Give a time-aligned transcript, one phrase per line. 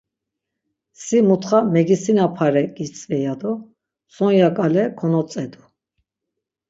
[1.01, 3.51] Si mutxa megisinapare, gitzvi, yado
[4.15, 5.61] Sonya ǩale konotzedu.